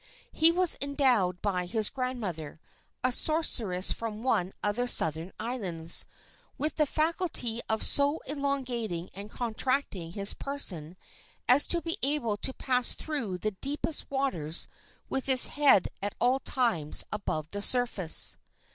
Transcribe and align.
He 0.31 0.51
was 0.51 0.79
endowed 0.81 1.43
by 1.43 1.67
his 1.67 1.91
grandmother, 1.91 2.59
a 3.03 3.11
sorceress 3.11 3.91
from 3.91 4.23
one 4.23 4.51
of 4.63 4.75
the 4.77 4.87
southern 4.87 5.31
islands, 5.39 6.07
with 6.57 6.77
the 6.77 6.87
faculty 6.87 7.61
of 7.69 7.83
so 7.85 8.17
elongating 8.25 9.11
and 9.13 9.29
contracting 9.29 10.13
his 10.13 10.33
person 10.33 10.97
as 11.47 11.67
to 11.67 11.83
be 11.83 11.99
able 12.01 12.35
to 12.37 12.51
pass 12.51 12.93
through 12.95 13.37
the 13.37 13.51
deepest 13.51 14.09
waters 14.09 14.67
with 15.07 15.27
his 15.27 15.45
head 15.45 15.87
at 16.01 16.15
all 16.19 16.39
times 16.39 17.05
above 17.11 17.51
the 17.51 17.61
surface. 17.61 18.37